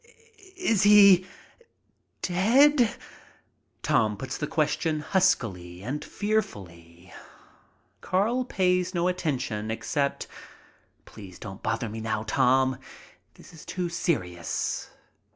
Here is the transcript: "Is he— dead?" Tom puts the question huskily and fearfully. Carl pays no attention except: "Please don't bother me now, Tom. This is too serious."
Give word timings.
"Is 0.57 0.81
he— 0.81 1.27
dead?" 2.23 2.95
Tom 3.83 4.17
puts 4.17 4.35
the 4.35 4.47
question 4.47 5.01
huskily 5.01 5.83
and 5.83 6.03
fearfully. 6.03 7.13
Carl 8.01 8.43
pays 8.43 8.95
no 8.95 9.07
attention 9.07 9.69
except: 9.69 10.25
"Please 11.05 11.37
don't 11.37 11.61
bother 11.61 11.87
me 11.87 12.01
now, 12.01 12.23
Tom. 12.23 12.79
This 13.35 13.53
is 13.53 13.63
too 13.63 13.89
serious." 13.89 14.89